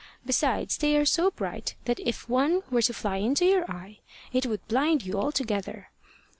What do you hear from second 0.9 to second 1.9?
are so bright